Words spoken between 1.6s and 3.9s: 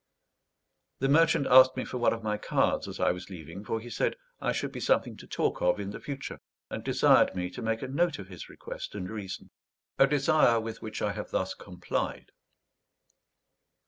me for one of my cards as I was leaving, for